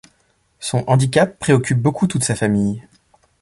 Son 0.59 0.83
handicap 0.87 1.37
préoccupe 1.37 1.79
beaucoup 1.79 2.07
toute 2.07 2.23
sa 2.23 2.33
famille. 2.33 2.81